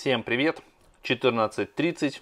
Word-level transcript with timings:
Всем 0.00 0.22
привет! 0.22 0.62
14.30. 1.02 2.20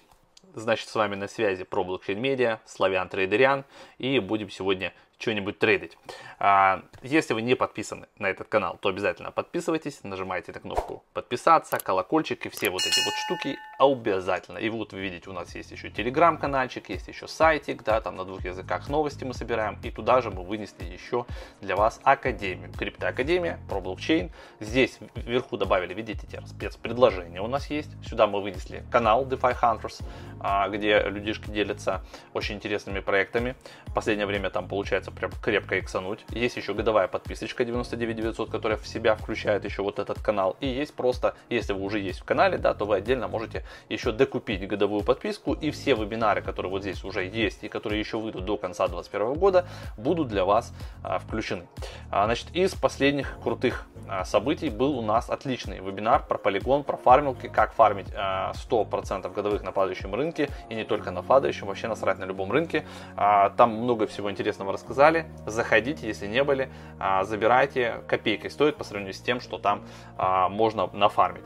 Значит, 0.55 0.89
с 0.89 0.95
вами 0.95 1.13
на 1.13 1.27
связи 1.27 1.63
про 1.63 1.83
блокчейн 1.83 2.19
медиа, 2.19 2.59
Славян 2.65 3.07
Трейдерян. 3.07 3.65
И 3.99 4.17
будем 4.17 4.49
сегодня 4.49 4.95
что-нибудь 5.19 5.59
трейдить. 5.59 5.97
А, 6.39 6.83
если 7.01 7.33
вы 7.33 7.41
не 7.41 7.55
подписаны 7.55 8.07
на 8.17 8.27
этот 8.27 8.47
канал, 8.47 8.77
то 8.79 8.89
обязательно 8.89 9.31
подписывайтесь, 9.31 10.03
нажимайте 10.03 10.51
на 10.51 10.59
кнопку 10.59 11.03
подписаться, 11.13 11.79
колокольчик 11.79 12.45
и 12.45 12.49
все 12.49 12.69
вот 12.69 12.81
эти 12.81 13.03
вот 13.03 13.13
штуки 13.25 13.57
обязательно. 13.79 14.59
И 14.59 14.69
вот 14.69 14.93
вы 14.93 14.99
видите, 14.99 15.29
у 15.29 15.33
нас 15.33 15.55
есть 15.55 15.71
еще 15.71 15.89
телеграм-канальчик, 15.89 16.89
есть 16.89 17.07
еще 17.07 17.27
сайтик, 17.27 17.83
да, 17.83 18.01
там 18.01 18.15
на 18.15 18.25
двух 18.25 18.45
языках 18.45 18.89
новости 18.89 19.23
мы 19.23 19.33
собираем. 19.33 19.79
И 19.83 19.91
туда 19.91 20.21
же 20.21 20.29
мы 20.29 20.43
вынесли 20.43 20.85
еще 20.85 21.25
для 21.61 21.75
вас 21.75 21.99
Академию, 22.03 22.71
Криптоакадемия 22.73 23.59
про 23.69 23.81
блокчейн. 23.81 24.31
Здесь 24.59 24.99
вверху 25.15 25.57
добавили, 25.57 25.93
видите, 25.93 26.27
те 26.27 26.41
спецпредложения 26.45 27.41
у 27.41 27.47
нас 27.47 27.69
есть. 27.69 27.89
Сюда 28.07 28.27
мы 28.27 28.41
вынесли 28.41 28.83
канал 28.91 29.25
DeFi 29.25 29.55
Hunters, 29.59 30.03
а, 30.39 30.69
где 30.69 30.99
людишки 30.99 31.49
делятся 31.49 32.03
очень 32.33 32.55
интересными 32.55 32.99
проектами. 32.99 33.55
В 33.87 33.93
последнее 33.93 34.27
время 34.27 34.49
там 34.49 34.67
получается 34.67 35.06
получается 35.07 35.11
прям 35.11 35.31
крепко 35.41 35.79
иксануть. 35.79 36.25
Есть 36.29 36.57
еще 36.57 36.73
годовая 36.73 37.07
подписочка 37.07 37.65
99900, 37.65 38.49
которая 38.49 38.77
в 38.77 38.87
себя 38.87 39.15
включает 39.15 39.65
еще 39.65 39.81
вот 39.81 39.99
этот 39.99 40.21
канал. 40.21 40.55
И 40.59 40.67
есть 40.67 40.93
просто, 40.93 41.35
если 41.49 41.73
вы 41.73 41.81
уже 41.81 41.99
есть 41.99 42.19
в 42.19 42.23
канале, 42.23 42.57
да, 42.57 42.73
то 42.73 42.85
вы 42.85 42.95
отдельно 42.95 43.27
можете 43.27 43.63
еще 43.89 44.11
докупить 44.11 44.67
годовую 44.67 45.03
подписку. 45.03 45.53
И 45.53 45.71
все 45.71 45.95
вебинары, 45.95 46.41
которые 46.41 46.71
вот 46.71 46.81
здесь 46.81 47.03
уже 47.03 47.25
есть 47.25 47.63
и 47.63 47.69
которые 47.69 47.99
еще 47.99 48.17
выйдут 48.17 48.45
до 48.45 48.57
конца 48.57 48.87
2021 48.87 49.39
года, 49.39 49.65
будут 49.97 50.27
для 50.27 50.45
вас 50.45 50.73
а, 51.03 51.19
включены. 51.19 51.67
А, 52.11 52.25
значит, 52.25 52.47
из 52.53 52.73
последних 52.73 53.37
крутых 53.43 53.85
а, 54.07 54.25
событий 54.25 54.69
был 54.69 54.97
у 54.97 55.01
нас 55.01 55.29
отличный 55.29 55.79
вебинар 55.79 56.23
про 56.27 56.37
полигон, 56.37 56.83
про 56.83 56.97
фармилки, 56.97 57.47
как 57.47 57.73
фармить 57.73 58.07
а, 58.15 58.53
100% 58.69 59.33
годовых 59.33 59.63
на 59.63 59.71
падающем 59.71 60.13
рынке 60.13 60.49
и 60.69 60.75
не 60.75 60.83
только 60.83 61.11
на 61.11 61.21
падающем, 61.21 61.67
вообще 61.67 61.87
насрать 61.87 62.19
на 62.19 62.25
любом 62.25 62.51
рынке. 62.51 62.85
А, 63.15 63.49
там 63.51 63.71
много 63.71 64.07
всего 64.07 64.31
интересного 64.31 64.73
рассказали 64.73 64.96
сказали, 64.97 65.27
заходите, 65.45 66.07
если 66.07 66.25
не 66.25 66.43
были, 66.43 66.71
а, 66.99 67.23
забирайте, 67.23 68.01
копейкой 68.07 68.49
стоит 68.49 68.77
по 68.77 68.83
сравнению 68.83 69.13
с 69.13 69.19
тем, 69.19 69.39
что 69.39 69.59
там 69.59 69.83
а, 70.17 70.49
можно 70.49 70.89
нафармить. 70.91 71.45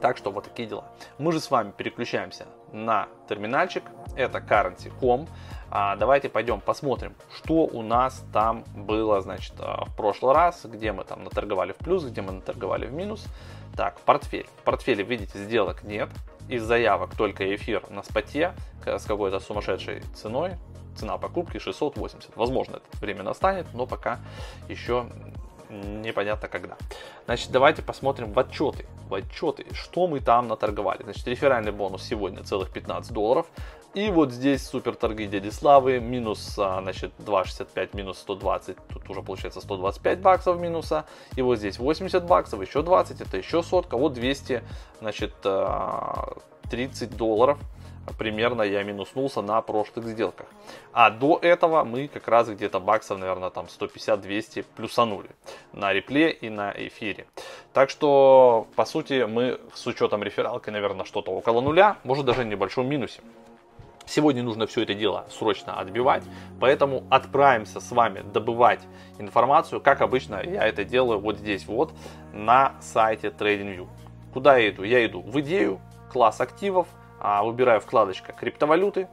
Так 0.00 0.16
что 0.16 0.32
вот 0.32 0.42
такие 0.42 0.68
дела. 0.68 0.84
Мы 1.18 1.30
же 1.30 1.38
с 1.38 1.52
вами 1.52 1.70
переключаемся 1.70 2.46
на 2.72 3.06
терминальчик, 3.28 3.84
это 4.16 4.38
currency.com. 4.38 5.28
А, 5.70 5.94
давайте 5.94 6.28
пойдем 6.28 6.60
посмотрим, 6.60 7.14
что 7.32 7.62
у 7.62 7.82
нас 7.82 8.24
там 8.32 8.64
было, 8.74 9.20
значит, 9.20 9.54
в 9.56 9.96
прошлый 9.96 10.34
раз, 10.34 10.64
где 10.64 10.90
мы 10.90 11.04
там 11.04 11.22
наторговали 11.22 11.70
в 11.70 11.76
плюс, 11.76 12.04
где 12.04 12.22
мы 12.22 12.32
наторговали 12.32 12.86
в 12.86 12.92
минус. 12.92 13.24
Так, 13.76 14.00
портфель. 14.00 14.48
В 14.62 14.64
портфеле, 14.64 15.04
видите, 15.04 15.38
сделок 15.38 15.84
нет. 15.84 16.08
Из 16.48 16.64
заявок 16.64 17.14
только 17.16 17.54
эфир 17.54 17.88
на 17.88 18.02
споте 18.02 18.52
с 18.84 19.04
какой-то 19.04 19.38
сумасшедшей 19.38 20.00
ценой 20.16 20.56
цена 20.98 21.18
покупки 21.18 21.58
680. 21.58 22.36
Возможно, 22.36 22.76
это 22.76 22.98
время 23.00 23.22
настанет, 23.22 23.66
но 23.74 23.86
пока 23.86 24.18
еще 24.68 25.06
непонятно 25.70 26.48
когда. 26.48 26.76
Значит, 27.26 27.50
давайте 27.50 27.82
посмотрим 27.82 28.32
в 28.32 28.38
отчеты. 28.38 28.86
В 29.08 29.14
отчеты, 29.14 29.66
что 29.72 30.06
мы 30.06 30.20
там 30.20 30.48
наторговали. 30.48 31.02
Значит, 31.02 31.26
реферальный 31.28 31.72
бонус 31.72 32.02
сегодня 32.02 32.42
целых 32.42 32.70
15 32.70 33.12
долларов. 33.12 33.46
И 33.94 34.10
вот 34.10 34.32
здесь 34.32 34.66
супер 34.66 34.94
торги 34.94 35.26
дяди 35.26 35.48
Славы, 35.48 35.98
минус, 35.98 36.58
а, 36.58 36.80
значит, 36.82 37.12
2,65, 37.18 37.96
минус 37.96 38.18
120, 38.18 38.76
тут 38.88 39.10
уже 39.10 39.22
получается 39.22 39.60
125 39.60 40.20
баксов 40.20 40.60
минуса. 40.60 41.06
И 41.36 41.42
вот 41.42 41.56
здесь 41.58 41.78
80 41.78 42.24
баксов, 42.26 42.60
еще 42.60 42.82
20, 42.82 43.20
это 43.22 43.36
еще 43.38 43.62
сотка, 43.62 43.96
вот 43.96 44.12
200, 44.12 44.62
значит, 45.00 45.34
30 45.40 45.42
а, 45.46 47.16
долларов 47.16 47.58
примерно 48.16 48.62
я 48.62 48.82
минуснулся 48.82 49.42
на 49.42 49.60
прошлых 49.60 50.06
сделках. 50.06 50.46
А 50.92 51.10
до 51.10 51.38
этого 51.40 51.84
мы 51.84 52.08
как 52.08 52.28
раз 52.28 52.48
где-то 52.48 52.80
баксов, 52.80 53.18
наверное, 53.18 53.50
там 53.50 53.66
150-200 53.66 54.64
плюсанули 54.76 55.30
на 55.72 55.92
репле 55.92 56.30
и 56.30 56.48
на 56.48 56.72
эфире. 56.76 57.26
Так 57.72 57.90
что, 57.90 58.66
по 58.76 58.84
сути, 58.84 59.24
мы 59.24 59.60
с 59.74 59.86
учетом 59.86 60.22
рефералки, 60.22 60.70
наверное, 60.70 61.04
что-то 61.04 61.32
около 61.32 61.60
нуля, 61.60 61.96
может 62.04 62.24
даже 62.24 62.42
в 62.42 62.46
небольшом 62.46 62.88
минусе. 62.88 63.20
Сегодня 64.06 64.42
нужно 64.42 64.66
все 64.66 64.84
это 64.84 64.94
дело 64.94 65.26
срочно 65.28 65.78
отбивать, 65.78 66.22
поэтому 66.58 67.04
отправимся 67.10 67.78
с 67.78 67.92
вами 67.92 68.22
добывать 68.32 68.80
информацию, 69.18 69.82
как 69.82 70.00
обычно 70.00 70.40
я 70.42 70.66
это 70.66 70.82
делаю 70.82 71.18
вот 71.18 71.36
здесь 71.36 71.66
вот 71.66 71.92
на 72.32 72.74
сайте 72.80 73.28
TradingView. 73.28 73.86
Куда 74.32 74.56
я 74.56 74.70
иду? 74.70 74.82
Я 74.82 75.04
иду 75.04 75.20
в 75.20 75.38
идею, 75.40 75.78
класс 76.10 76.40
активов, 76.40 76.88
а, 77.20 77.42
выбираю 77.42 77.80
вкладочка 77.80 78.32
криптовалюты. 78.32 79.08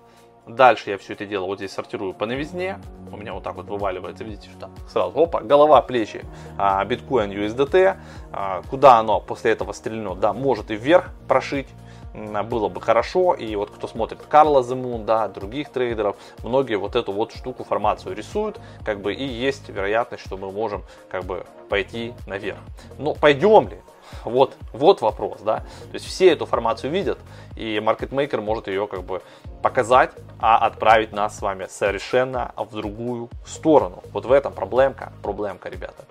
Дальше 0.48 0.92
я 0.92 0.98
все 1.00 1.14
это 1.14 1.26
дело 1.26 1.46
вот 1.46 1.58
здесь 1.58 1.72
сортирую 1.72 2.14
по 2.14 2.28
новизне. 2.28 2.80
У 3.12 3.18
меня 3.18 3.34
вот 3.34 3.44
так 3.44 3.56
вот 3.56 3.66
вываливается, 3.66 4.24
видите, 4.24 4.50
что 4.50 4.70
сразу, 4.88 5.20
опа, 5.20 5.42
голова, 5.42 5.82
плечи, 5.82 6.24
а, 6.58 6.84
биткоин, 6.86 7.32
USDT. 7.32 7.98
А, 8.32 8.62
куда 8.70 9.00
оно 9.00 9.20
после 9.20 9.52
этого 9.52 9.72
стрельнет? 9.72 10.20
Да, 10.20 10.34
может 10.34 10.70
и 10.70 10.76
вверх 10.76 11.10
прошить, 11.28 11.68
было 12.14 12.70
бы 12.70 12.80
хорошо. 12.80 13.34
И 13.34 13.56
вот 13.56 13.72
кто 13.72 13.88
смотрит 13.88 14.22
Карла 14.30 14.64
Земун, 14.64 15.06
да, 15.06 15.28
других 15.28 15.70
трейдеров, 15.70 16.16
многие 16.44 16.76
вот 16.76 16.96
эту 16.96 17.12
вот 17.12 17.34
штуку, 17.34 17.64
формацию 17.64 18.16
рисуют, 18.16 18.60
как 18.84 19.02
бы 19.02 19.14
и 19.14 19.26
есть 19.26 19.70
вероятность, 19.70 20.26
что 20.26 20.38
мы 20.38 20.52
можем 20.52 20.84
как 21.10 21.26
бы 21.26 21.46
пойти 21.70 22.14
наверх. 22.28 22.60
Но 23.00 23.16
пойдем 23.16 23.68
ли? 23.68 23.80
Вот, 24.24 24.56
вот 24.74 25.02
вопрос, 25.02 25.42
да. 25.42 25.58
То 25.58 25.94
есть 25.94 26.06
все 26.06 26.32
эту 26.32 26.46
формацию 26.46 26.92
видят, 26.92 27.20
и 27.56 27.80
маркетмейкер 27.80 28.42
может 28.42 28.68
ее 28.68 28.88
как 28.88 29.04
бы 29.04 29.22
показать, 29.62 30.12
а 30.40 30.58
отправить 30.66 31.12
нас 31.12 31.38
с 31.38 31.42
вами 31.42 31.68
совершенно 31.70 32.54
в 32.56 32.74
другую 32.76 33.30
сторону. 33.46 34.04
Вот 34.14 34.26
в 34.26 34.32
этом 34.32 34.54
проблемка, 34.54 35.12
проблемка, 35.22 35.70
ребята. 35.70 36.06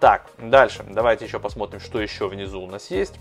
Так, 0.00 0.26
дальше, 0.38 0.84
давайте 0.88 1.24
еще 1.24 1.40
посмотрим, 1.40 1.80
что 1.80 2.00
еще 2.00 2.28
внизу 2.28 2.60
у 2.60 2.66
нас 2.66 2.90
есть. 2.90 3.14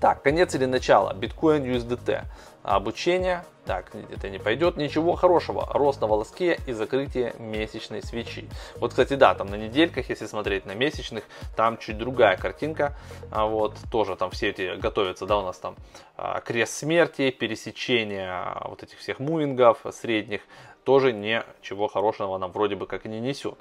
Так, 0.00 0.22
конец 0.22 0.54
или 0.54 0.64
начало? 0.64 1.12
Биткоин 1.14 1.64
USDT. 1.64 2.22
Обучение. 2.68 3.46
Так, 3.64 3.92
это 3.94 4.28
не 4.28 4.38
пойдет. 4.38 4.76
Ничего 4.76 5.14
хорошего. 5.14 5.66
Рост 5.72 6.02
на 6.02 6.06
волоске 6.06 6.60
и 6.66 6.74
закрытие 6.74 7.34
месячной 7.38 8.02
свечи. 8.02 8.46
Вот, 8.76 8.90
кстати, 8.90 9.14
да, 9.14 9.34
там 9.34 9.46
на 9.46 9.54
недельках, 9.54 10.10
если 10.10 10.26
смотреть 10.26 10.66
на 10.66 10.74
месячных, 10.74 11.24
там 11.56 11.78
чуть 11.78 11.96
другая 11.96 12.36
картинка. 12.36 12.94
А 13.30 13.46
вот, 13.46 13.78
тоже 13.90 14.16
там 14.16 14.30
все 14.32 14.50
эти 14.50 14.76
готовятся, 14.76 15.24
да, 15.24 15.38
у 15.38 15.44
нас 15.44 15.56
там 15.56 15.76
а, 16.18 16.40
крест 16.40 16.74
смерти, 16.74 17.30
пересечение 17.30 18.44
вот 18.66 18.82
этих 18.82 18.98
всех 18.98 19.18
мувингов 19.18 19.86
средних. 19.90 20.42
Тоже 20.84 21.14
ничего 21.14 21.88
хорошего 21.88 22.36
нам 22.36 22.52
вроде 22.52 22.76
бы 22.76 22.86
как 22.86 23.06
и 23.06 23.08
не 23.08 23.18
несет 23.18 23.58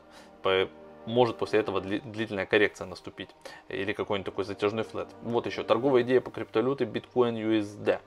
может 1.08 1.38
после 1.38 1.62
этого 1.62 1.80
длительная 1.80 2.46
коррекция 2.46 2.86
наступить 2.86 3.30
или 3.70 3.94
какой-нибудь 3.94 4.26
такой 4.26 4.44
затяжной 4.44 4.84
флет. 4.84 5.08
Вот 5.24 5.46
еще 5.46 5.64
торговая 5.64 6.04
идея 6.04 6.22
по 6.22 6.32
криптовалюте 6.32 6.84
Bitcoin 6.84 7.36
USD. 7.36 8.00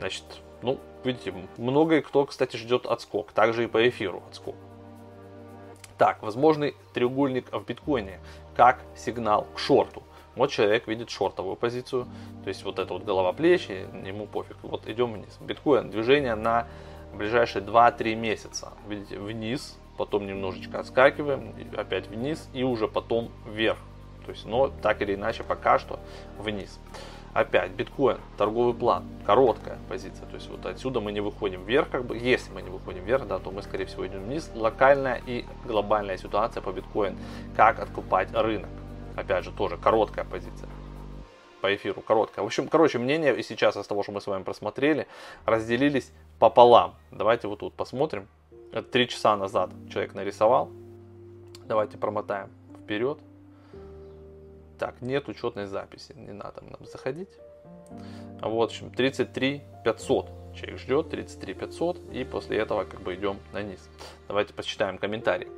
Значит, 0.00 0.24
ну, 0.62 0.80
видите, 1.04 1.34
много 1.58 2.00
кто, 2.00 2.24
кстати, 2.24 2.56
ждет 2.56 2.86
отскок. 2.86 3.32
Также 3.32 3.64
и 3.64 3.66
по 3.66 3.86
эфиру 3.86 4.22
отскок. 4.30 4.54
Так, 5.98 6.22
возможный 6.22 6.74
треугольник 6.94 7.52
в 7.52 7.62
биткоине 7.66 8.18
как 8.56 8.80
сигнал 8.96 9.46
к 9.54 9.58
шорту. 9.58 10.02
Вот 10.36 10.50
человек 10.50 10.86
видит 10.86 11.10
шортовую 11.10 11.56
позицию, 11.56 12.08
то 12.42 12.48
есть 12.48 12.64
вот 12.64 12.78
это 12.78 12.94
вот 12.94 13.04
голова 13.04 13.34
плечи, 13.34 13.86
ему 14.06 14.26
пофиг. 14.26 14.56
Вот 14.62 14.88
идем 14.88 15.12
вниз. 15.12 15.36
Биткоин, 15.40 15.90
движение 15.90 16.34
на 16.34 16.66
ближайшие 17.12 17.62
2-3 17.62 18.14
месяца. 18.14 18.72
Видите, 18.88 19.18
вниз, 19.18 19.78
потом 19.98 20.26
немножечко 20.26 20.80
отскакиваем, 20.80 21.54
опять 21.76 22.06
вниз 22.06 22.48
и 22.54 22.62
уже 22.62 22.88
потом 22.88 23.30
вверх. 23.46 23.78
То 24.24 24.32
есть, 24.32 24.46
но 24.46 24.68
так 24.68 25.02
или 25.02 25.14
иначе 25.14 25.42
пока 25.42 25.78
что 25.78 26.00
вниз. 26.38 26.80
Опять 27.32 27.70
биткоин, 27.72 28.18
торговый 28.36 28.74
план, 28.74 29.04
короткая 29.24 29.78
позиция. 29.88 30.26
То 30.26 30.34
есть 30.34 30.48
вот 30.48 30.66
отсюда 30.66 31.00
мы 31.00 31.12
не 31.12 31.20
выходим 31.20 31.64
вверх, 31.64 31.88
как 31.88 32.04
бы, 32.04 32.16
если 32.16 32.50
мы 32.52 32.62
не 32.62 32.70
выходим 32.70 33.04
вверх, 33.04 33.26
да, 33.28 33.38
то 33.38 33.52
мы 33.52 33.62
скорее 33.62 33.86
всего 33.86 34.06
идем 34.06 34.24
вниз. 34.24 34.50
Локальная 34.54 35.22
и 35.26 35.44
глобальная 35.64 36.16
ситуация 36.16 36.60
по 36.60 36.72
биткоин, 36.72 37.16
как 37.56 37.78
откупать 37.78 38.32
рынок. 38.32 38.70
Опять 39.16 39.44
же, 39.44 39.52
тоже 39.52 39.76
короткая 39.76 40.24
позиция 40.24 40.68
по 41.60 41.74
эфиру 41.74 42.00
короткая. 42.00 42.42
В 42.42 42.46
общем, 42.46 42.68
короче, 42.68 42.98
мнения 42.98 43.32
и 43.32 43.42
сейчас 43.42 43.76
из 43.76 43.86
того, 43.86 44.02
что 44.02 44.12
мы 44.12 44.20
с 44.20 44.26
вами 44.26 44.42
просмотрели, 44.42 45.06
разделились 45.44 46.10
пополам. 46.38 46.94
Давайте 47.10 47.48
вот 47.48 47.60
тут 47.60 47.74
посмотрим. 47.74 48.26
Это 48.72 48.82
три 48.82 49.08
часа 49.08 49.36
назад 49.36 49.70
человек 49.92 50.14
нарисовал. 50.14 50.70
Давайте 51.66 51.98
промотаем 51.98 52.48
вперед. 52.82 53.18
Так, 54.80 55.02
нет 55.02 55.28
учетной 55.28 55.66
записи, 55.66 56.14
не 56.16 56.32
надо 56.32 56.64
нам 56.64 56.86
заходить. 56.86 57.28
Вот, 58.40 58.50
в 58.50 58.62
общем, 58.62 58.90
33 58.90 59.62
500 59.84 60.30
человек 60.54 60.78
ждет, 60.78 61.10
33 61.10 61.52
500, 61.52 61.98
и 62.14 62.24
после 62.24 62.56
этого 62.56 62.84
как 62.84 63.02
бы 63.02 63.14
идем 63.14 63.38
на 63.52 63.62
низ. 63.62 63.90
Давайте 64.26 64.54
посчитаем 64.54 64.96
комментарии. 64.96 65.48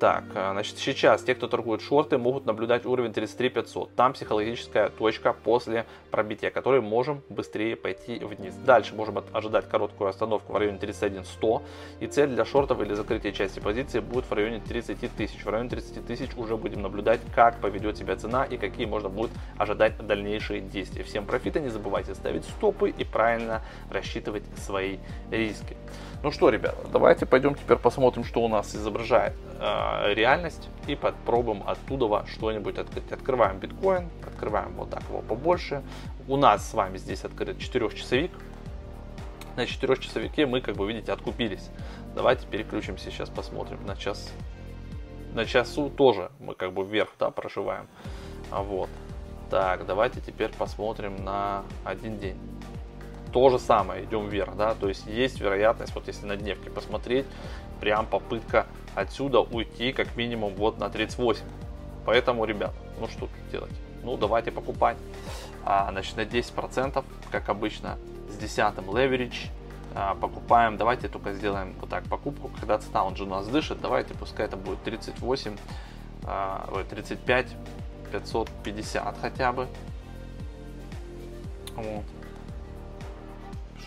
Так, 0.00 0.24
а, 0.34 0.52
значит, 0.52 0.78
сейчас 0.78 1.22
те, 1.22 1.34
кто 1.34 1.46
торгует 1.46 1.82
шорты, 1.82 2.16
могут 2.16 2.46
наблюдать 2.46 2.86
уровень 2.86 3.12
33 3.12 3.50
500. 3.50 3.94
Там 3.96 4.14
психологическая 4.14 4.88
точка 4.88 5.34
после 5.34 5.84
пробития, 6.10 6.50
которой 6.50 6.80
можем 6.80 7.20
быстрее 7.28 7.76
пойти 7.76 8.18
вниз. 8.18 8.54
Дальше 8.64 8.94
можем 8.94 9.22
ожидать 9.34 9.68
короткую 9.68 10.08
остановку 10.08 10.54
в 10.54 10.56
районе 10.56 10.78
31 10.78 11.26
100. 11.26 11.62
И 12.00 12.06
цель 12.06 12.30
для 12.30 12.46
шортов 12.46 12.80
или 12.80 12.94
закрытия 12.94 13.32
части 13.32 13.60
позиции 13.60 14.00
будет 14.00 14.24
в 14.24 14.32
районе 14.32 14.62
30 14.66 15.14
тысяч. 15.14 15.44
В 15.44 15.50
районе 15.50 15.68
30 15.68 16.06
тысяч 16.06 16.30
уже 16.34 16.56
будем 16.56 16.80
наблюдать, 16.80 17.20
как 17.34 17.60
поведет 17.60 17.98
себя 17.98 18.16
цена 18.16 18.44
и 18.44 18.56
какие 18.56 18.86
можно 18.86 19.10
будет 19.10 19.32
ожидать 19.58 19.98
дальнейшие 19.98 20.62
действия. 20.62 21.02
Всем 21.02 21.26
профита, 21.26 21.60
не 21.60 21.68
забывайте 21.68 22.14
ставить 22.14 22.44
стопы 22.44 22.88
и 22.88 23.04
правильно 23.04 23.60
рассчитывать 23.90 24.44
свои 24.56 24.96
риски. 25.30 25.76
Ну 26.22 26.30
что, 26.30 26.50
ребята, 26.50 26.86
давайте 26.92 27.24
пойдем 27.24 27.54
теперь 27.54 27.78
посмотрим, 27.78 28.24
что 28.24 28.42
у 28.42 28.48
нас 28.48 28.74
изображает 28.74 29.32
э, 29.58 29.89
реальность 30.14 30.68
и 30.86 30.94
попробуем 30.94 31.62
оттуда 31.66 32.26
что-нибудь 32.26 32.78
открыть. 32.78 33.10
Открываем 33.12 33.58
биткоин, 33.58 34.08
открываем 34.26 34.74
вот 34.74 34.90
так 34.90 35.02
его 35.04 35.22
побольше. 35.22 35.82
У 36.28 36.36
нас 36.36 36.68
с 36.68 36.74
вами 36.74 36.98
здесь 36.98 37.24
открыт 37.24 37.56
4-часовик. 37.56 38.30
На 39.56 39.64
4-часовике 39.64 40.46
мы, 40.46 40.60
как 40.60 40.76
бы 40.76 40.86
видите, 40.86 41.12
откупились. 41.12 41.70
Давайте 42.14 42.46
переключимся 42.46 43.10
сейчас, 43.10 43.28
посмотрим 43.28 43.84
на 43.86 43.96
час. 43.96 44.32
На 45.34 45.44
часу 45.44 45.90
тоже 45.90 46.30
мы 46.38 46.54
как 46.54 46.72
бы 46.72 46.84
вверх 46.84 47.10
да, 47.18 47.30
проживаем. 47.30 47.86
Вот. 48.50 48.88
Так, 49.50 49.86
давайте 49.86 50.20
теперь 50.20 50.50
посмотрим 50.56 51.16
на 51.24 51.64
один 51.84 52.18
день 52.18 52.38
то 53.32 53.48
же 53.50 53.58
самое, 53.58 54.04
идем 54.04 54.28
вверх, 54.28 54.56
да, 54.56 54.74
то 54.74 54.88
есть 54.88 55.06
есть 55.06 55.40
вероятность, 55.40 55.94
вот 55.94 56.06
если 56.06 56.26
на 56.26 56.36
дневке 56.36 56.70
посмотреть, 56.70 57.26
прям 57.80 58.06
попытка 58.06 58.66
отсюда 58.94 59.40
уйти 59.40 59.92
как 59.92 60.16
минимум 60.16 60.54
вот 60.54 60.78
на 60.78 60.90
38. 60.90 61.44
Поэтому, 62.04 62.44
ребят, 62.44 62.72
ну 62.98 63.08
что 63.08 63.20
тут 63.20 63.50
делать? 63.50 63.72
Ну, 64.02 64.16
давайте 64.16 64.50
покупать. 64.50 64.96
А, 65.64 65.90
значит, 65.90 66.16
на 66.16 66.22
10%, 66.22 67.04
как 67.30 67.48
обычно, 67.48 67.98
с 68.30 68.36
10 68.36 68.58
leverage 68.58 69.48
а, 69.94 70.14
покупаем. 70.14 70.76
Давайте 70.76 71.08
только 71.08 71.34
сделаем 71.34 71.74
вот 71.80 71.90
так 71.90 72.04
покупку, 72.04 72.48
когда 72.48 72.78
цена 72.78 73.04
он 73.04 73.16
же 73.16 73.24
у 73.24 73.26
нас 73.26 73.46
дышит. 73.46 73.80
Давайте, 73.80 74.14
пускай 74.14 74.46
это 74.46 74.56
будет 74.56 74.82
38, 74.82 75.56
а, 76.24 76.84
35, 76.88 77.46
550 78.10 79.18
хотя 79.20 79.52
бы. 79.52 79.68
Вот 81.76 82.04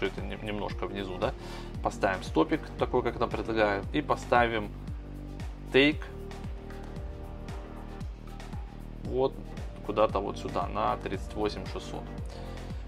что 0.03 0.21
это 0.21 0.45
немножко 0.45 0.87
внизу, 0.87 1.17
да, 1.17 1.33
поставим 1.81 2.23
стопик, 2.23 2.61
такой, 2.77 3.03
как 3.03 3.19
нам 3.19 3.29
предлагают, 3.29 3.85
и 3.93 4.01
поставим 4.01 4.71
take 5.71 6.01
вот 9.05 9.33
куда-то 9.85 10.19
вот 10.19 10.37
сюда, 10.37 10.67
на 10.67 10.97
38 10.97 11.65
600. 11.71 12.01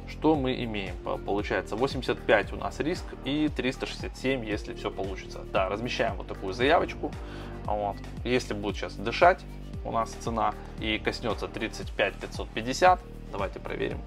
Что 0.08 0.36
мы 0.36 0.64
имеем? 0.64 0.96
Получается 1.26 1.76
85 1.76 2.54
у 2.54 2.56
нас 2.58 2.80
риск 2.80 3.04
и 3.26 3.50
367, 3.56 4.46
если 4.46 4.74
все 4.74 4.92
получится. 4.92 5.42
Да, 5.52 5.68
размещаем 5.68 6.16
вот 6.16 6.28
такую 6.28 6.54
заявочку. 6.54 7.12
Вот. 7.66 7.98
Если 8.24 8.54
будет 8.54 8.76
сейчас 8.76 8.96
дышать 8.96 9.42
у 9.84 9.92
нас 9.92 10.12
цена 10.12 10.54
и 10.80 11.00
коснется 11.00 11.48
35 11.48 12.16
550, 12.16 13.00
давайте 13.32 13.60
проверим 13.60 14.00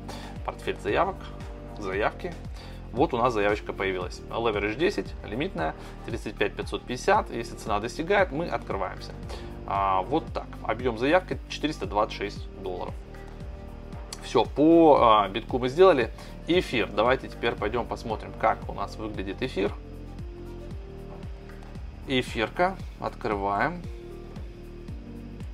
портфель 0.46 0.78
заявок, 0.80 1.16
заявки. 1.78 2.32
Вот 2.92 3.12
у 3.12 3.18
нас 3.18 3.32
заявочка 3.32 3.72
появилась. 3.72 4.20
Leverage 4.30 4.76
10, 4.76 5.06
лимитная, 5.26 5.74
35 6.06 6.54
550. 6.54 7.30
Если 7.30 7.54
цена 7.56 7.80
достигает, 7.80 8.32
мы 8.32 8.48
открываемся. 8.48 9.12
А, 9.66 10.02
вот 10.02 10.24
так. 10.32 10.46
Объем 10.62 10.98
заявки 10.98 11.38
426 11.48 12.48
долларов. 12.62 12.94
Все, 14.22 14.44
по 14.44 14.98
а, 15.00 15.28
битку 15.28 15.58
мы 15.58 15.68
сделали. 15.68 16.10
Эфир. 16.46 16.88
Давайте 16.88 17.28
теперь 17.28 17.54
пойдем 17.54 17.86
посмотрим, 17.86 18.32
как 18.40 18.68
у 18.68 18.72
нас 18.72 18.96
выглядит 18.96 19.42
эфир. 19.42 19.72
Эфирка. 22.06 22.76
Открываем. 23.00 23.82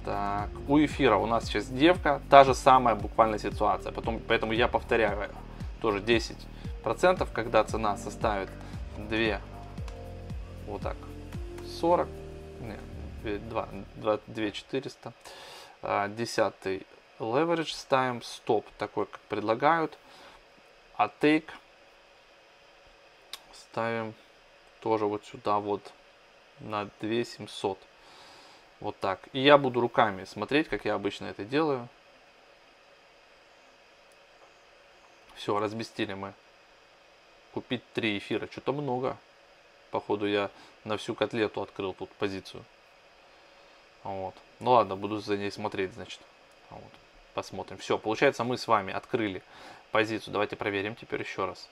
Так, 0.04 0.50
у 0.68 0.78
эфира 0.78 1.16
у 1.16 1.26
нас 1.26 1.46
сейчас 1.46 1.66
девка, 1.66 2.20
та 2.28 2.44
же 2.44 2.54
самая 2.54 2.94
буквально 2.94 3.38
ситуация. 3.38 3.90
Потом, 3.90 4.20
поэтому 4.28 4.52
я 4.52 4.68
повторяю, 4.68 5.30
тоже 5.80 6.00
10 6.00 6.36
процентов, 6.84 7.32
когда 7.32 7.64
цена 7.64 7.96
составит 7.96 8.50
2, 8.98 9.40
вот 10.66 10.82
так, 10.82 10.96
40, 11.80 12.06
нет, 12.60 13.48
2, 13.48 13.68
2, 13.96 14.20
2 14.26 14.50
400, 14.50 15.12
10 15.82 16.86
leverage 17.18 17.72
ставим, 17.72 18.22
стоп 18.22 18.66
такой, 18.78 19.06
как 19.06 19.20
предлагают, 19.22 19.98
а 20.96 21.08
take 21.08 21.48
ставим 23.52 24.14
тоже 24.80 25.06
вот 25.06 25.24
сюда 25.24 25.58
вот 25.58 25.92
на 26.60 26.90
2700. 27.00 27.78
Вот 28.80 28.98
так. 29.00 29.20
И 29.32 29.40
я 29.40 29.56
буду 29.56 29.80
руками 29.80 30.24
смотреть, 30.24 30.68
как 30.68 30.84
я 30.84 30.94
обычно 30.94 31.26
это 31.26 31.44
делаю. 31.44 31.88
Все, 35.34 35.58
разместили 35.58 36.12
мы 36.12 36.34
купить 37.54 37.82
три 37.94 38.18
эфира. 38.18 38.48
Что-то 38.50 38.72
много. 38.72 39.16
Походу 39.90 40.26
я 40.26 40.50
на 40.82 40.96
всю 40.96 41.14
котлету 41.14 41.62
открыл 41.62 41.94
тут 41.94 42.10
позицию. 42.10 42.64
Вот. 44.02 44.34
Ну 44.60 44.72
ладно, 44.72 44.96
буду 44.96 45.20
за 45.20 45.36
ней 45.36 45.50
смотреть, 45.50 45.94
значит. 45.94 46.20
Вот. 46.70 46.82
Посмотрим. 47.32 47.78
Все, 47.78 47.96
получается 47.96 48.44
мы 48.44 48.58
с 48.58 48.66
вами 48.66 48.92
открыли 48.92 49.42
позицию. 49.92 50.32
Давайте 50.32 50.56
проверим 50.56 50.96
теперь 50.96 51.22
еще 51.22 51.46
раз. 51.46 51.68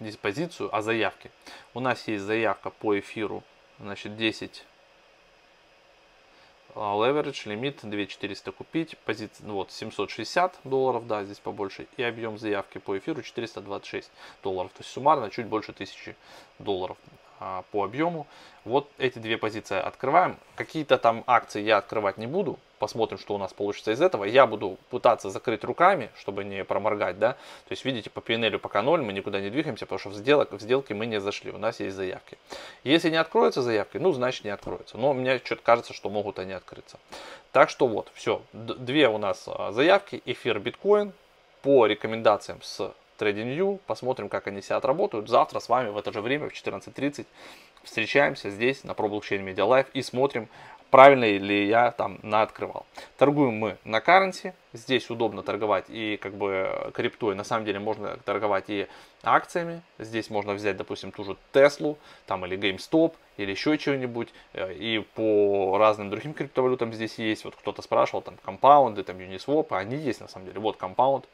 Здесь 0.00 0.16
позицию, 0.16 0.74
а 0.74 0.80
заявки. 0.80 1.30
У 1.74 1.80
нас 1.80 2.08
есть 2.08 2.24
заявка 2.24 2.70
по 2.70 2.98
эфиру. 2.98 3.42
Значит, 3.78 4.16
10 4.16 4.64
Leverage, 6.74 7.48
лимит 7.48 7.80
2400 7.82 8.52
купить, 8.52 8.96
позиция, 9.04 9.46
ну 9.46 9.54
вот 9.54 9.72
760 9.72 10.60
долларов, 10.64 11.06
да, 11.06 11.24
здесь 11.24 11.38
побольше, 11.38 11.86
и 11.96 12.02
объем 12.02 12.38
заявки 12.38 12.78
по 12.78 12.96
эфиру 12.98 13.22
426 13.22 14.10
долларов, 14.42 14.70
то 14.72 14.80
есть 14.80 14.90
суммарно 14.90 15.30
чуть 15.30 15.46
больше 15.46 15.72
1000 15.72 16.14
долларов 16.58 16.96
а, 17.40 17.64
по 17.72 17.84
объему. 17.84 18.26
Вот 18.66 18.90
эти 18.98 19.18
две 19.18 19.38
позиции 19.38 19.78
открываем. 19.78 20.36
Какие-то 20.54 20.98
там 20.98 21.24
акции 21.26 21.62
я 21.62 21.78
открывать 21.78 22.18
не 22.18 22.26
буду. 22.26 22.58
Посмотрим, 22.78 23.18
что 23.18 23.34
у 23.34 23.38
нас 23.38 23.52
получится 23.54 23.92
из 23.92 24.00
этого. 24.02 24.24
Я 24.24 24.46
буду 24.46 24.78
пытаться 24.90 25.30
закрыть 25.30 25.64
руками, 25.64 26.10
чтобы 26.18 26.44
не 26.44 26.64
проморгать, 26.64 27.18
да. 27.18 27.32
То 27.32 27.72
есть, 27.72 27.84
видите, 27.84 28.10
по 28.10 28.20
PNL 28.20 28.58
пока 28.58 28.82
0, 28.82 29.02
мы 29.02 29.14
никуда 29.14 29.40
не 29.40 29.48
двигаемся, 29.48 29.86
потому 29.86 29.98
что 29.98 30.10
в, 30.10 30.14
сделок, 30.14 30.52
в 30.52 30.60
сделки 30.60 30.92
мы 30.92 31.06
не 31.06 31.20
зашли, 31.20 31.50
у 31.50 31.58
нас 31.58 31.80
есть 31.80 31.96
заявки. 31.96 32.36
Если 32.84 33.10
не 33.10 33.16
откроются 33.16 33.62
заявки, 33.62 33.96
ну, 33.96 34.12
значит 34.12 34.44
не 34.44 34.50
откроются. 34.50 34.98
Но 34.98 35.14
мне 35.14 35.38
что-то 35.38 35.62
кажется, 35.62 35.94
что 35.94 36.10
могут 36.10 36.38
они 36.38 36.52
открыться. 36.52 36.98
Так 37.52 37.70
что 37.70 37.86
вот, 37.86 38.10
все. 38.14 38.42
Две 38.52 39.08
у 39.08 39.16
нас 39.16 39.44
а, 39.46 39.72
заявки, 39.72 40.22
эфир, 40.26 40.58
биткоин. 40.58 41.12
По 41.62 41.84
рекомендациям 41.84 42.60
с 42.62 42.94
TradingView, 43.20 43.80
посмотрим, 43.86 44.28
как 44.28 44.46
они 44.46 44.62
себя 44.62 44.76
отработают. 44.76 45.28
Завтра 45.28 45.60
с 45.60 45.68
вами 45.68 45.90
в 45.90 45.98
это 45.98 46.12
же 46.12 46.20
время 46.20 46.48
в 46.48 46.52
14.30 46.52 47.26
встречаемся 47.82 48.50
здесь 48.50 48.84
на 48.84 48.92
ProBlockchain 48.92 49.44
Media 49.44 49.68
Live 49.68 49.86
и 49.92 50.02
смотрим, 50.02 50.48
правильно 50.90 51.24
ли 51.24 51.66
я 51.66 51.92
там 51.92 52.18
на 52.22 52.42
открывал. 52.42 52.84
Торгуем 53.16 53.54
мы 53.54 53.78
на 53.84 53.98
currency, 53.98 54.52
здесь 54.72 55.08
удобно 55.10 55.42
торговать 55.42 55.84
и 55.88 56.16
как 56.16 56.34
бы 56.34 56.90
криптой, 56.94 57.34
на 57.34 57.44
самом 57.44 57.64
деле 57.64 57.78
можно 57.78 58.16
торговать 58.24 58.64
и 58.68 58.86
акциями, 59.22 59.82
здесь 59.98 60.30
можно 60.30 60.54
взять, 60.54 60.76
допустим, 60.76 61.12
ту 61.12 61.24
же 61.24 61.36
Теслу, 61.52 61.98
там 62.26 62.44
или 62.46 62.58
GameStop, 62.58 63.14
или 63.36 63.50
еще 63.50 63.78
чего-нибудь, 63.78 64.28
э, 64.52 64.74
и 64.74 64.98
по 65.14 65.78
разным 65.78 66.10
другим 66.10 66.34
криптовалютам 66.34 66.92
здесь 66.92 67.18
есть, 67.18 67.44
вот 67.44 67.54
кто-то 67.56 67.82
спрашивал, 67.82 68.22
там, 68.22 68.36
компаунды, 68.44 69.02
там, 69.02 69.16
Uniswap, 69.16 69.68
они 69.70 69.96
есть 69.96 70.20
на 70.20 70.28
самом 70.28 70.46
деле, 70.46 70.60
вот 70.60 70.76
компаунд, 70.76 71.26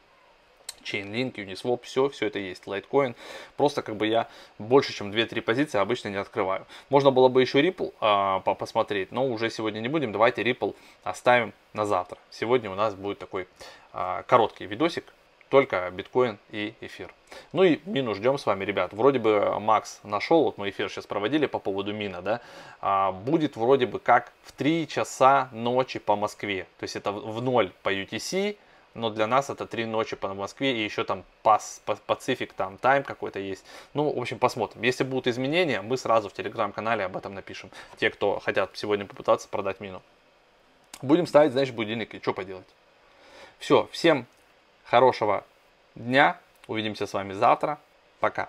Chainlink, 0.86 1.34
Uniswap, 1.34 1.82
все, 1.82 2.08
все 2.08 2.26
это 2.26 2.38
есть, 2.38 2.64
Litecoin. 2.64 3.14
Просто 3.56 3.82
как 3.82 3.96
бы 3.96 4.06
я 4.06 4.28
больше, 4.58 4.92
чем 4.92 5.10
2-3 5.10 5.42
позиции 5.42 5.78
обычно 5.78 6.08
не 6.08 6.16
открываю. 6.16 6.66
Можно 6.88 7.10
было 7.10 7.28
бы 7.28 7.40
еще 7.40 7.60
Ripple 7.60 7.92
а, 8.00 8.40
посмотреть, 8.40 9.12
но 9.12 9.26
уже 9.26 9.50
сегодня 9.50 9.80
не 9.80 9.88
будем. 9.88 10.12
Давайте 10.12 10.42
Ripple 10.42 10.74
оставим 11.02 11.52
на 11.72 11.84
завтра. 11.84 12.18
Сегодня 12.30 12.70
у 12.70 12.74
нас 12.74 12.94
будет 12.94 13.18
такой 13.18 13.48
а, 13.92 14.22
короткий 14.22 14.66
видосик, 14.66 15.12
только 15.48 15.90
биткоин 15.90 16.38
и 16.50 16.74
эфир. 16.80 17.12
Ну 17.52 17.62
и 17.62 17.80
мину 17.84 18.14
ждем 18.14 18.38
с 18.38 18.46
вами, 18.46 18.64
ребят. 18.64 18.92
Вроде 18.92 19.18
бы 19.18 19.58
Макс 19.60 20.00
нашел, 20.02 20.44
вот 20.44 20.58
мы 20.58 20.70
эфир 20.70 20.90
сейчас 20.90 21.06
проводили 21.06 21.46
по 21.46 21.58
поводу 21.58 21.92
мина, 21.92 22.22
да, 22.22 22.40
а, 22.80 23.12
будет 23.12 23.56
вроде 23.56 23.86
бы 23.86 23.98
как 23.98 24.32
в 24.42 24.52
3 24.52 24.88
часа 24.88 25.48
ночи 25.52 25.98
по 25.98 26.16
Москве. 26.16 26.66
То 26.78 26.84
есть 26.84 26.96
это 26.96 27.12
в 27.12 27.42
0 27.42 27.72
по 27.82 27.92
UTC, 27.92 28.56
но 28.96 29.10
для 29.10 29.26
нас 29.26 29.50
это 29.50 29.66
3 29.66 29.86
ночи 29.86 30.16
по 30.16 30.32
Москве 30.34 30.76
и 30.76 30.84
еще 30.84 31.04
там 31.04 31.24
пас, 31.42 31.82
Пацифик, 32.06 32.52
там 32.52 32.78
тайм 32.78 33.04
какой-то 33.04 33.38
есть. 33.38 33.64
Ну, 33.94 34.10
в 34.10 34.20
общем, 34.20 34.38
посмотрим. 34.38 34.82
Если 34.82 35.04
будут 35.04 35.26
изменения, 35.26 35.82
мы 35.82 35.96
сразу 35.96 36.28
в 36.28 36.32
телеграм-канале 36.32 37.04
об 37.04 37.16
этом 37.16 37.34
напишем. 37.34 37.70
Те, 37.98 38.10
кто 38.10 38.40
хотят 38.40 38.70
сегодня 38.74 39.06
попытаться 39.06 39.48
продать 39.48 39.80
мину. 39.80 40.02
Будем 41.02 41.26
ставить, 41.26 41.52
значит, 41.52 41.74
будильник 41.74 42.14
и 42.14 42.20
что 42.20 42.32
поделать. 42.32 42.66
Все, 43.58 43.88
всем 43.92 44.26
хорошего 44.84 45.44
дня. 45.94 46.40
Увидимся 46.66 47.06
с 47.06 47.12
вами 47.12 47.32
завтра. 47.32 47.78
Пока. 48.18 48.48